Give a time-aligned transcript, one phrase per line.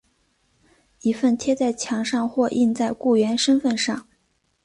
[1.01, 4.07] 一般贴在墙上或印在雇员身份上。